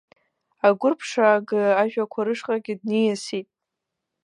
[0.67, 3.47] Агәырԥшаага ажәақәа рышҟагьы дниасит.